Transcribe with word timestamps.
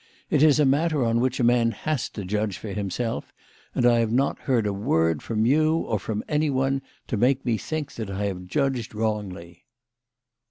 It 0.31 0.41
is 0.41 0.59
a 0.59 0.65
matter 0.65 1.05
on 1.05 1.19
which 1.19 1.39
a 1.39 1.43
man 1.43 1.69
has 1.73 2.09
to 2.17 2.25
judge 2.25 2.57
for 2.57 2.69
himself, 2.69 3.31
and 3.75 3.85
I 3.85 3.99
have 3.99 4.11
not 4.11 4.39
heard 4.39 4.65
a 4.65 4.73
word 4.73 5.21
from 5.21 5.45
you 5.45 5.75
or 5.75 5.99
from 5.99 6.23
anyone 6.27 6.81
to 7.05 7.17
make 7.17 7.45
me 7.45 7.55
think 7.59 7.91
that 7.93 8.09
I 8.09 8.25
have 8.25 8.47
judged 8.47 8.95
wrongly." 8.95 9.67